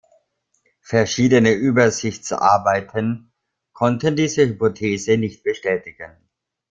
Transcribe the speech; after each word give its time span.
Verschiedene 0.81 1.53
Übersichtsarbeiten 1.53 3.31
konnten 3.71 4.15
diese 4.15 4.47
Hypothese 4.47 5.15
nicht 5.17 5.43
bestätigen. 5.43 6.17